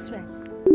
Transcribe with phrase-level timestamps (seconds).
[0.00, 0.66] Express.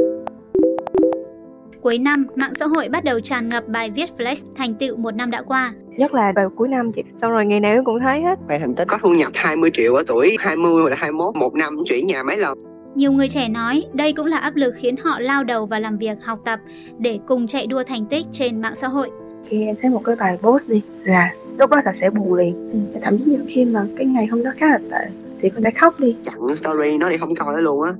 [1.82, 5.16] Cuối năm, mạng xã hội bắt đầu tràn ngập bài viết flex thành tựu một
[5.16, 5.74] năm đã qua.
[5.98, 8.60] nhất là vào cuối năm chị xong rồi ngày nào em cũng thấy hết khoe
[8.60, 11.78] thành tích có thu nhập 20 triệu ở tuổi 20 hoặc là 21 một năm
[11.90, 12.58] chuyển nhà mấy lần
[12.96, 15.98] Nhiều người trẻ nói đây cũng là áp lực khiến họ lao đầu vào làm
[15.98, 16.60] việc, học tập
[16.98, 19.10] để cùng chạy đua thành tích trên mạng xã hội.
[19.50, 22.72] khi em thấy một cái bài post đi là lúc đó là sẽ buồn liền
[22.72, 23.00] ừ.
[23.02, 25.10] thậm chí nhiều khi mà cái ngày hôm đó khá là tệ
[25.42, 27.92] thì con sẽ khóc đi chặn story nó đi không coi nữa luôn á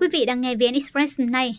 [0.00, 1.58] Quý vị đang nghe VN Express này.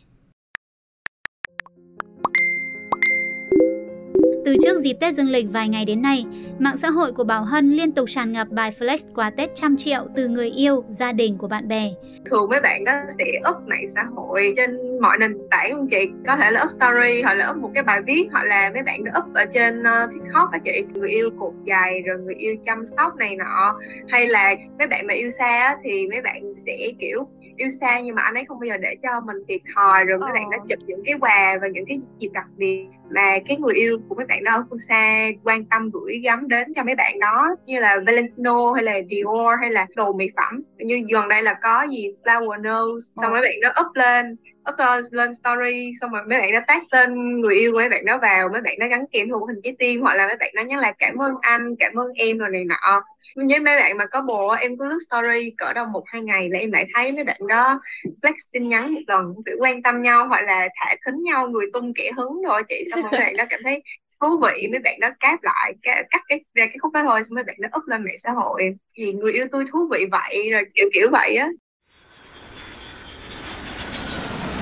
[4.45, 6.25] Từ trước dịp Tết Dương lịch vài ngày đến nay,
[6.59, 9.77] mạng xã hội của Bảo Hân liên tục tràn ngập bài flex quà Tết trăm
[9.77, 11.91] triệu từ người yêu, gia đình của bạn bè.
[12.25, 16.09] thường mấy bạn đó sẽ up mạng xã hội trên mọi nền tảng không chị?
[16.27, 18.83] Có thể là up story hoặc là up một cái bài viết hoặc là mấy
[18.83, 20.83] bạn đó up ở trên uh, tiktok á chị.
[20.93, 23.79] Người yêu cột dài rồi người yêu chăm sóc này nọ.
[24.07, 27.27] Hay là mấy bạn mà yêu xa á, thì mấy bạn sẽ kiểu
[27.57, 30.03] yêu xa nhưng mà anh ấy không bao giờ để cho mình thiệt thòi.
[30.03, 33.37] Rồi mấy bạn đó chụp những cái quà và những cái dịp đặc biệt mà
[33.47, 36.67] cái người yêu của mấy bạn đó ở phương xa quan tâm gửi gắm đến
[36.75, 40.61] cho mấy bạn đó như là Valentino hay là Dior hay là đồ mỹ phẩm.
[40.77, 44.35] Như gần đây là có gì flower nose xong mấy bạn đó up lên
[44.69, 44.75] up
[45.11, 48.17] lên story xong rồi mấy bạn đó tag tên người yêu của mấy bạn đó
[48.21, 50.61] vào mấy bạn đó gắn kèm một hình trái tim hoặc là mấy bạn đó
[50.63, 53.03] nhắn là cảm ơn anh cảm ơn em rồi này nọ.
[53.35, 56.49] Với mấy bạn mà có bồ em cứ lướt story cỡ đâu một hai ngày
[56.49, 57.81] là em lại thấy mấy bạn đó
[58.21, 61.65] flex tin nhắn một lần kiểu quan tâm nhau hoặc là thả thính nhau người
[61.73, 62.83] tung kẻ hứng rồi chị.
[62.91, 63.83] Xong rồi mấy bạn đó cảm thấy
[64.21, 67.35] thú vị mấy bạn đó cáp lại cắt cái ra cái khúc đó thôi xong
[67.35, 68.75] mấy bạn đó up lên mạng xã hội.
[68.95, 71.49] Thì người yêu tôi thú vị vậy rồi kiểu kiểu vậy á.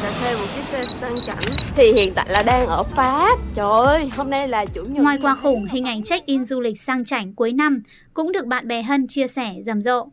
[0.03, 1.57] Là thuê một chiếc xe sang chảnh.
[1.75, 3.37] Thì hiện tại là đang ở Pháp.
[3.55, 6.81] Trời ơi hôm nay là chủ nhật Ngoài quà khủng, hình ảnh check-in du lịch
[6.81, 7.81] sang chảnh cuối năm
[8.13, 10.09] cũng được bạn bè Hân chia sẻ rầm rộ.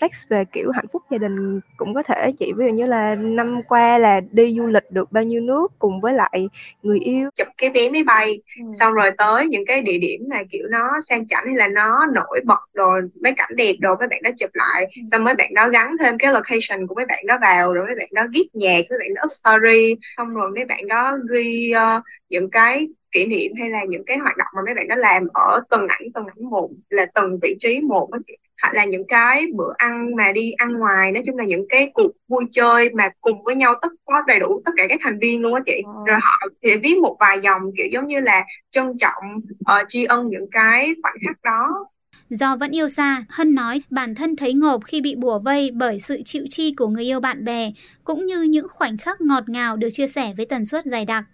[0.00, 3.14] Flex về kiểu hạnh phúc gia đình cũng có thể chị ví dụ như là
[3.14, 6.48] năm qua là đi du lịch được bao nhiêu nước cùng với lại
[6.82, 7.30] người yêu.
[7.36, 8.40] Chụp cái vé máy bay
[8.72, 12.06] xong rồi tới những cái địa điểm là kiểu nó sang chảnh hay là nó
[12.14, 14.90] nổi bật rồi mấy cảnh đẹp rồi mấy bạn đó chụp lại.
[15.10, 17.94] Xong mấy bạn đó gắn thêm cái location của mấy bạn đó vào rồi mấy
[17.94, 19.96] bạn đó viết nhạc mấy bạn đó up story.
[20.16, 24.18] Xong rồi mấy bạn đó ghi ờ, những cái kỷ niệm hay là những cái
[24.18, 27.38] hoạt động mà mấy bạn đó làm ở từng ảnh từng ảnh một là từng
[27.42, 28.36] vị trí một á chị.
[28.62, 31.90] Hoặc là những cái bữa ăn mà đi ăn ngoài nói chung là những cái
[31.94, 35.18] cuộc vui chơi mà cùng với nhau tất có đầy đủ tất cả các thành
[35.18, 38.44] viên luôn á chị rồi họ thì viết một vài dòng kiểu giống như là
[38.70, 39.24] trân trọng
[39.60, 41.86] uh, tri ân những cái khoảnh khắc đó
[42.30, 46.00] Do vẫn yêu xa, Hân nói bản thân thấy ngộp khi bị bùa vây bởi
[46.00, 47.72] sự chịu chi của người yêu bạn bè,
[48.04, 51.24] cũng như những khoảnh khắc ngọt ngào được chia sẻ với tần suất dày đặc.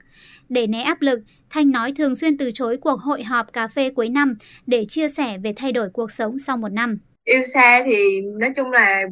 [0.49, 1.21] Để né áp lực,
[1.51, 4.35] Thanh nói thường xuyên từ chối cuộc hội họp cà phê cuối năm
[4.67, 6.99] để chia sẻ về thay đổi cuộc sống sau một năm.
[7.31, 9.05] Yêu xa thì nói chung là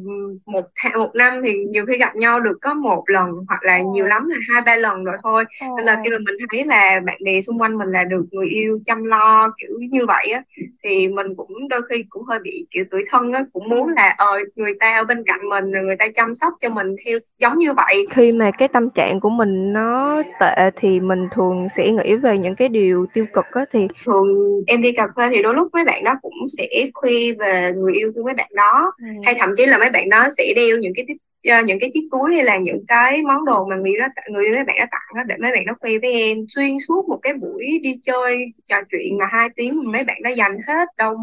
[0.45, 3.79] một tháng một năm thì nhiều khi gặp nhau được có một lần hoặc là
[3.93, 5.45] nhiều lắm là hai ba lần rồi thôi.
[5.77, 8.47] Nên là khi mà mình thấy là bạn bè xung quanh mình là được người
[8.47, 10.43] yêu chăm lo kiểu như vậy á
[10.83, 14.15] thì mình cũng đôi khi cũng hơi bị kiểu tuổi thân á cũng muốn là
[14.17, 17.19] ờ người ta ở bên cạnh mình rồi người ta chăm sóc cho mình theo
[17.39, 18.05] giống như vậy.
[18.11, 22.37] Khi mà cái tâm trạng của mình nó tệ thì mình thường sẽ nghĩ về
[22.37, 24.27] những cái điều tiêu cực á thì thường
[24.67, 27.93] em đi cà phê thì đôi lúc mấy bạn đó cũng sẽ khuya về người
[27.93, 28.91] yêu của mấy bạn đó.
[29.25, 31.05] Hay thậm chí là mấy bạn đó sẽ đeo những cái
[31.43, 34.63] những cái chiếc túi hay là những cái món đồ mà người đó người mấy
[34.63, 36.37] bạn đó tặng đó để mấy bạn đó khoe với em.
[36.47, 40.29] Xuyên suốt một cái buổi đi chơi trò chuyện mà hai tiếng mấy bạn đó
[40.29, 41.17] dành hết đông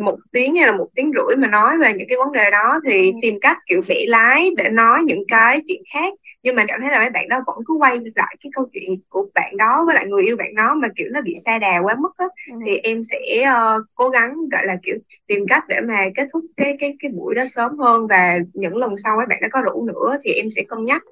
[0.00, 2.80] một tiếng hay là một tiếng rưỡi mà nói về những cái vấn đề đó
[2.84, 6.14] thì tìm cách kiểu bẻ lái để nói những cái chuyện khác.
[6.42, 8.96] Nhưng mà cảm thấy là mấy bạn đó vẫn cứ quay lại cái câu chuyện
[9.08, 11.78] của bạn đó với lại người yêu bạn đó mà kiểu nó bị sa đà
[11.82, 12.26] quá mức á.
[12.66, 16.42] Thì em sẽ ờ, cố gắng gọi là kiểu tìm cách để mà kết thúc
[16.56, 18.06] cái cái cái buổi đó sớm hơn.
[18.06, 21.02] Và những lần sau mấy bạn đó có rủ nữa thì em sẽ cân nhắc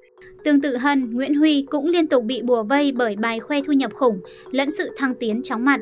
[0.43, 3.73] Tương tự Hân, Nguyễn Huy cũng liên tục bị bùa vây bởi bài khoe thu
[3.73, 4.19] nhập khủng
[4.51, 5.79] lẫn sự thăng tiến chóng mặt.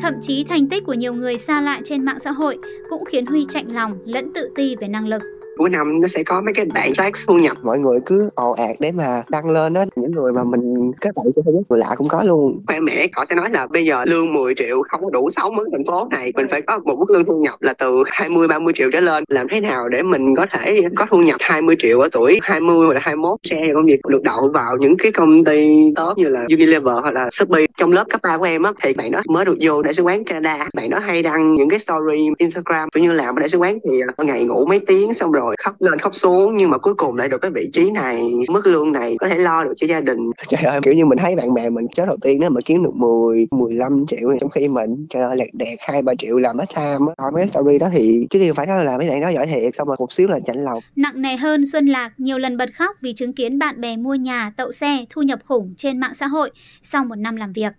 [0.00, 2.58] Thậm chí thành tích của nhiều người xa lạ trên mạng xã hội
[2.90, 5.22] cũng khiến Huy chạnh lòng lẫn tự ti về năng lực.
[5.58, 8.50] cuối năm nó sẽ có mấy cái bạn flex thu nhập mọi người cứ ồ
[8.50, 10.69] ạt để mà đăng lên đó những người mà mình
[11.00, 12.62] kết bạn trên Facebook người lạ cũng có luôn.
[12.66, 15.58] Khoe mẽ họ sẽ nói là bây giờ lương 10 triệu không có đủ sống
[15.58, 18.48] ở thành phố này mình phải có một mức lương thu nhập là từ 20
[18.48, 19.24] 30 triệu trở lên.
[19.28, 22.86] Làm thế nào để mình có thể có thu nhập 20 triệu ở tuổi 20
[22.86, 26.28] hoặc là 21 share công việc được đậu vào những cái công ty top như
[26.28, 27.66] là Unilever hoặc là Shopee.
[27.76, 30.02] Trong lớp cấp ba của em á thì bạn đó mới được vô đại sứ
[30.02, 30.68] quán Canada.
[30.74, 33.78] Bạn đó hay đăng những cái story Instagram kiểu như làm ở đại sứ quán
[33.90, 37.16] thì ngày ngủ mấy tiếng xong rồi khóc lên khóc xuống nhưng mà cuối cùng
[37.16, 40.00] lại được cái vị trí này mức lương này có thể lo được cho gia
[40.00, 40.30] đình.
[40.48, 42.82] Trời ơi kiểu như mình thấy bạn bè mình chết đầu tiên đó mà kiếm
[42.84, 46.64] được 10 15 triệu trong khi mình ơi lẹt đẹt hai ba triệu làm hết
[46.76, 47.14] time á.
[47.16, 49.74] Coi mấy story đó thì chứ tiên phải nói là mấy bạn đó giỏi thiệt
[49.74, 50.78] xong rồi một xíu là chạnh lòng.
[50.96, 54.14] Nặng nề hơn Xuân Lạc nhiều lần bật khóc vì chứng kiến bạn bè mua
[54.14, 56.50] nhà tậu xe thu nhập khủng trên mạng xã hội
[56.82, 57.72] sau một năm làm việc.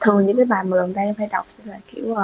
[0.00, 2.18] Thường những cái bài mà gần đây em hay đọc sẽ là kiểu uh,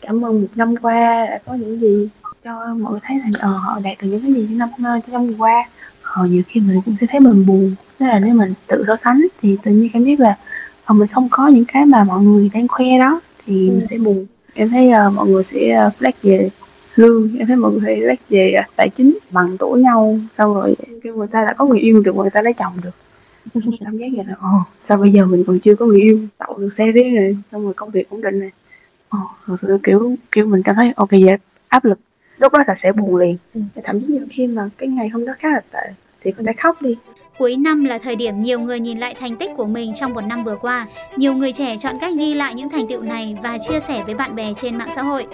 [0.00, 2.08] cảm ơn một năm qua đã có những gì
[2.44, 5.28] cho mọi người thấy là ờ, họ đạt được những cái gì trong năm trong
[5.28, 5.64] vừa qua.
[6.02, 7.74] Họ nhiều khi mình cũng sẽ thấy mình buồn.
[7.98, 10.38] Tức là nếu mình tự so sánh thì tự nhiên cảm giác là
[10.84, 13.72] ờ, mình không có những cái mà mọi người đang khoe đó thì ừ.
[13.72, 14.26] mình sẽ buồn.
[14.54, 16.50] Em thấy uh, mọi người sẽ uh, flex về
[16.96, 20.76] lương em thấy mọi người flex về uh, tài chính bằng tuổi nhau xong rồi
[21.02, 22.90] kêu người ta đã có người yêu được người ta lấy chồng được.
[23.84, 24.48] Cảm giác vậy là ồ
[24.80, 27.64] sao bây giờ mình còn chưa có người yêu tạo được xe riêng này xong
[27.64, 28.50] rồi công việc ổn định này.
[29.08, 31.36] Ồ thật sự kiểu kiểu mình cảm thấy ok vậy
[31.68, 31.98] áp lực
[32.42, 33.60] lúc đó là sẽ buồn liền ừ.
[33.84, 36.52] thậm chí nhiều khi mà cái ngày hôm đó khá là tệ thì có thể
[36.62, 36.96] khóc đi
[37.38, 40.20] Cuối năm là thời điểm nhiều người nhìn lại thành tích của mình trong một
[40.20, 40.86] năm vừa qua.
[41.16, 44.14] Nhiều người trẻ chọn cách ghi lại những thành tựu này và chia sẻ với
[44.14, 45.26] bạn bè trên mạng xã hội.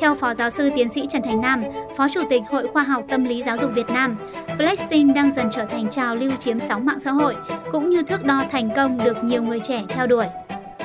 [0.00, 1.62] Theo Phó Giáo sư Tiến sĩ Trần Thành Nam,
[1.96, 4.16] Phó Chủ tịch Hội Khoa học Tâm lý Giáo dục Việt Nam,
[4.58, 7.34] Flexing đang dần trở thành trào lưu chiếm sóng mạng xã hội,
[7.72, 10.26] cũng như thước đo thành công được nhiều người trẻ theo đuổi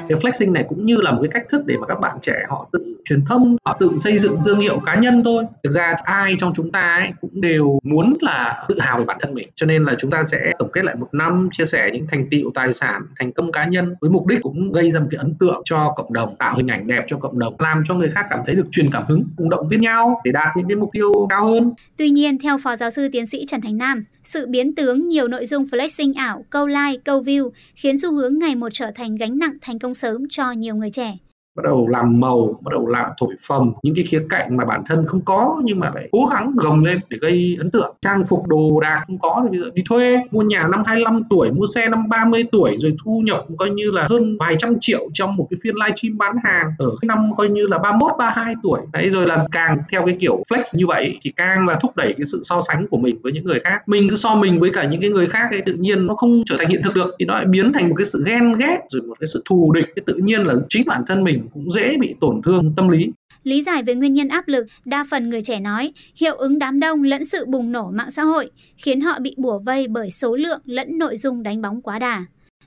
[0.10, 2.36] cái flexing này cũng như là một cái cách thức để mà các bạn trẻ
[2.50, 5.44] họ tự truyền thông, họ tự xây dựng thương hiệu cá nhân thôi.
[5.64, 9.18] Thực ra ai trong chúng ta ấy cũng đều muốn là tự hào về bản
[9.22, 11.90] thân mình, cho nên là chúng ta sẽ tổng kết lại một năm, chia sẻ
[11.94, 15.00] những thành tựu tài sản, thành công cá nhân với mục đích cũng gây ra
[15.00, 17.84] một cái ấn tượng cho cộng đồng, tạo hình ảnh đẹp cho cộng đồng, làm
[17.88, 20.58] cho người khác cảm thấy được truyền cảm hứng, cùng động viên nhau để đạt
[20.58, 21.72] những cái mục tiêu cao hơn.
[21.98, 25.28] Tuy nhiên, theo phó giáo sư tiến sĩ Trần Thành Nam, sự biến tướng nhiều
[25.28, 29.16] nội dung flexing ảo, câu like, câu view khiến xu hướng ngày một trở thành
[29.16, 31.18] gánh nặng thành công sớm cho nhiều người trẻ
[31.60, 34.84] bắt đầu làm màu, bắt đầu làm thổi phồng những cái khía cạnh mà bản
[34.86, 37.96] thân không có nhưng mà lại cố gắng gồng lên để gây ấn tượng.
[38.02, 41.24] Trang phục đồ đạc không có thì bây giờ đi thuê, mua nhà năm 25
[41.30, 44.76] tuổi, mua xe năm 30 tuổi rồi thu nhập coi như là hơn vài trăm
[44.82, 48.12] triệu trong một cái phiên livestream bán hàng ở cái năm coi như là 31
[48.18, 48.80] 32 tuổi.
[48.94, 52.14] Đấy, rồi là càng theo cái kiểu flex như vậy thì càng là thúc đẩy
[52.14, 53.88] cái sự so sánh của mình với những người khác.
[53.88, 56.44] Mình cứ so mình với cả những cái người khác ấy, tự nhiên nó không
[56.46, 58.78] trở thành hiện thực được, thì nó lại biến thành một cái sự ghen ghét,
[58.90, 59.86] rồi một cái sự thù địch.
[59.96, 63.10] Cái tự nhiên là chính bản thân mình cũng dễ bị tổn thương tâm lý.
[63.44, 66.80] Lý giải về nguyên nhân áp lực, đa phần người trẻ nói hiệu ứng đám
[66.80, 70.36] đông lẫn sự bùng nổ mạng xã hội khiến họ bị bủa vây bởi số
[70.36, 72.25] lượng lẫn nội dung đánh bóng quá đà.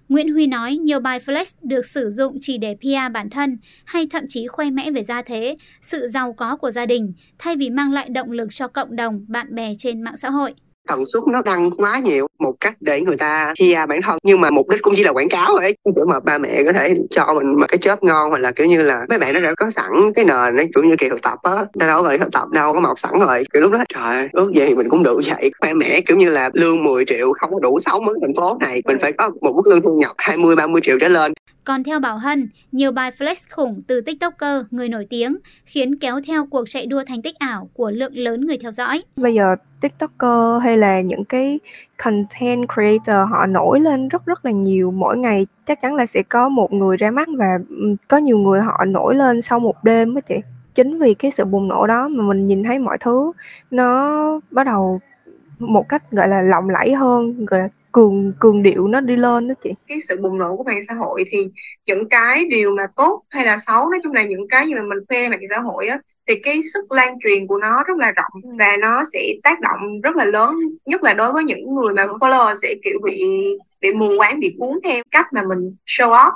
[0.09, 4.07] Nguyễn Huy nói nhiều bài flex được sử dụng chỉ để PR bản thân hay
[4.07, 7.71] thậm chí khoe mẽ về gia thế, sự giàu có của gia đình thay vì
[7.71, 10.55] mang lại động lực cho cộng đồng, bạn bè trên mạng xã hội
[10.89, 14.19] tần suất nó đăng quá nhiều một cách để người ta chia bản thân.
[14.23, 15.77] Nhưng mà mục đích cũng chỉ là quảng cáo ấy.
[15.97, 18.67] Kiểu mà ba mẹ có thể cho mình một cái chớp ngon hoặc là kiểu
[18.67, 21.23] như là mấy bạn nó đã có sẵn cái nền ấy kiểu như kỳ thực
[21.23, 21.65] tập á.
[21.75, 23.45] Nó đâu có thực tập đâu có mọc sẵn rồi.
[23.53, 25.51] Kiểu lúc đó trời ước gì mình cũng được vậy.
[25.61, 28.57] Khoe mẹ kiểu như là lương 10 triệu không có đủ sống ở thành phố
[28.61, 28.83] này.
[28.85, 31.33] Mình phải có một mức lương thu nhập 20 30 triệu trở lên.
[31.65, 35.37] Còn theo Bảo Hân, nhiều bài flex khủng từ TikToker, người nổi tiếng,
[35.67, 39.03] khiến kéo theo cuộc chạy đua thành tích ảo của lượng lớn người theo dõi.
[39.17, 41.61] Bây giờ TikToker hay là những cái
[42.05, 44.91] content creator họ nổi lên rất rất là nhiều.
[44.91, 47.59] Mỗi ngày chắc chắn là sẽ có một người ra mắt và
[48.09, 50.37] có nhiều người họ nổi lên sau một đêm á chị.
[50.75, 53.33] Chính vì cái sự bùng nổ đó mà mình nhìn thấy mọi thứ
[53.71, 55.01] nó bắt đầu
[55.59, 59.49] một cách, gọi là, lộng lẫy hơn, gọi là, cường cường điệu nó đi lên
[59.49, 59.71] đó chị.
[59.89, 61.49] Cái sự bùng nổ của mạng xã hội thì
[61.87, 64.83] những cái điều mà tốt hay là xấu, nói chung là những cái gì mà
[64.83, 68.11] mình phê mạng xã hội á thì cái sức lan truyền của nó rất là
[68.11, 70.55] rộng và nó sẽ tác động rất là lớn
[70.87, 73.25] nhất là đối với những người mà follower sẽ kiểu bị
[73.81, 76.33] bị mù quáng bị cuốn theo cách mà mình show off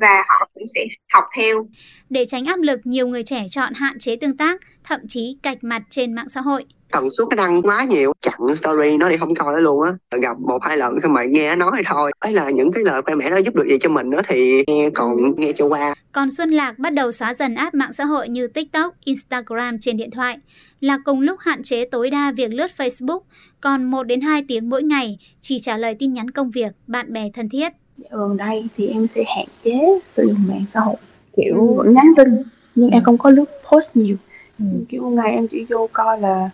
[0.00, 1.68] và họ cũng sẽ học theo.
[2.10, 5.58] Để tránh áp lực, nhiều người trẻ chọn hạn chế tương tác, thậm chí cạch
[5.64, 9.16] mặt trên mạng xã hội tần suất nó đăng quá nhiều chặn story nó đi
[9.16, 12.12] không coi nó luôn á gặp một hai lần xong rồi nghe nói thì thôi
[12.18, 14.64] ấy là những cái lời ba mẹ nó giúp được gì cho mình đó thì
[14.66, 18.04] nghe còn nghe cho qua còn Xuân Lạc bắt đầu xóa dần app mạng xã
[18.04, 20.38] hội như TikTok, Instagram trên điện thoại
[20.80, 23.20] là cùng lúc hạn chế tối đa việc lướt Facebook
[23.60, 27.12] còn 1 đến 2 tiếng mỗi ngày chỉ trả lời tin nhắn công việc, bạn
[27.12, 27.72] bè thân thiết.
[28.10, 30.96] Gần đây thì em sẽ hạn chế sử dụng mạng xã hội
[31.36, 31.74] kiểu ừ.
[31.76, 32.42] vẫn nhắn tin
[32.74, 32.94] nhưng ừ.
[32.94, 34.16] em không có lướt post nhiều
[34.58, 34.64] ừ.
[34.88, 36.50] kiểu một ngày em chỉ vô coi là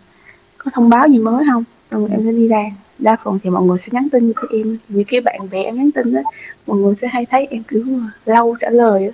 [0.65, 1.63] có thông báo gì mới không?
[1.91, 2.63] Rồi em sẽ đi ra.
[2.99, 4.77] Đa phần thì mọi người sẽ nhắn tin cho em.
[4.89, 6.21] Như cái bạn bè em nhắn tin á
[6.67, 7.83] mọi người sẽ hay thấy em kiểu
[8.25, 9.11] lâu trả lời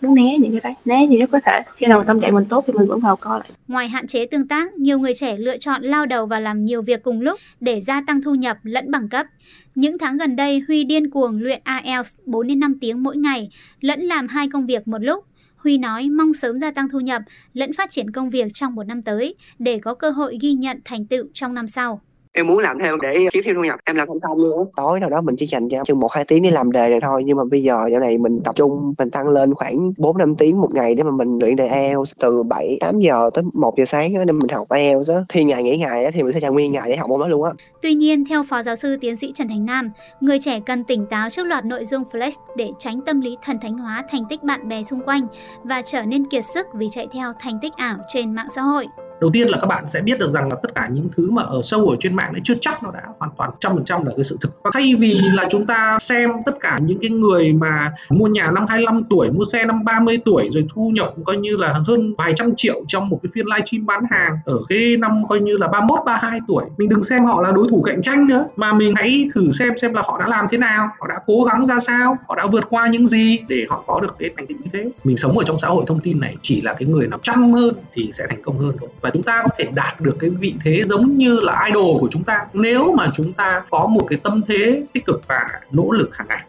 [0.00, 1.62] muốn né những cái đấy né gì nhất có thể.
[1.76, 3.38] Khi nào tâm trạng mình tốt thì mình vẫn vào coi.
[3.38, 6.64] Lại ngoài hạn chế tương tác nhiều người trẻ lựa chọn lao đầu vào làm
[6.64, 9.26] nhiều việc cùng lúc để gia tăng thu nhập lẫn bằng cấp.
[9.74, 13.50] Những tháng gần đây Huy điên cuồng luyện IELTS 4 đến 5 tiếng mỗi ngày
[13.80, 15.24] lẫn làm hai công việc một lúc
[15.64, 17.22] Huy nói mong sớm gia tăng thu nhập,
[17.54, 20.80] lẫn phát triển công việc trong một năm tới để có cơ hội ghi nhận
[20.84, 22.00] thành tựu trong năm sau
[22.34, 25.00] em muốn làm thêm để kiếm thêm thu nhập em làm không xong luôn tối
[25.00, 27.22] nào đó mình chỉ dành cho chừng một hai tiếng để làm đề này thôi
[27.24, 30.36] nhưng mà bây giờ dạo này mình tập trung mình tăng lên khoảng 4 năm
[30.36, 33.74] tiếng một ngày để mà mình luyện đề IELTS từ 7 8 giờ tới 1
[33.78, 35.16] giờ sáng để mình học IELTS á.
[35.28, 37.26] Thì ngày nghỉ ngày á thì mình sẽ dành nguyên ngày để học môn đó
[37.28, 37.50] luôn á.
[37.82, 41.06] Tuy nhiên, theo Phó Giáo sư Tiến sĩ Trần Thành Nam, người trẻ cần tỉnh
[41.06, 44.42] táo trước loạt nội dung flex để tránh tâm lý thần thánh hóa thành tích
[44.42, 45.26] bạn bè xung quanh
[45.64, 48.86] và trở nên kiệt sức vì chạy theo thành tích ảo trên mạng xã hội
[49.22, 51.42] đầu tiên là các bạn sẽ biết được rằng là tất cả những thứ mà
[51.42, 54.04] ở sâu ở trên mạng ấy chưa chắc nó đã hoàn toàn trăm phần trăm
[54.04, 54.62] là cái sự thực.
[54.62, 58.50] Và thay vì là chúng ta xem tất cả những cái người mà mua nhà
[58.50, 62.14] năm 25 tuổi, mua xe năm 30 tuổi rồi thu nhập coi như là hơn
[62.18, 65.56] vài trăm triệu trong một cái phiên livestream bán hàng ở cái năm coi như
[65.56, 68.72] là 31 32 tuổi, mình đừng xem họ là đối thủ cạnh tranh nữa, mà
[68.72, 71.66] mình hãy thử xem xem là họ đã làm thế nào, họ đã cố gắng
[71.66, 74.58] ra sao, họ đã vượt qua những gì để họ có được cái thành tựu
[74.58, 74.90] như thế.
[75.04, 77.52] Mình sống ở trong xã hội thông tin này chỉ là cái người nào chăm
[77.52, 78.88] hơn thì sẽ thành công hơn thôi.
[79.00, 82.08] Và chúng ta có thể đạt được cái vị thế giống như là idol của
[82.10, 85.90] chúng ta nếu mà chúng ta có một cái tâm thế tích cực và nỗ
[85.90, 86.44] lực hàng ngày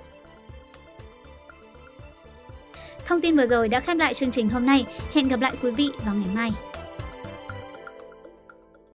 [3.06, 4.86] Thông tin vừa rồi đã khép lại chương trình hôm nay.
[5.14, 6.52] Hẹn gặp lại quý vị vào ngày mai.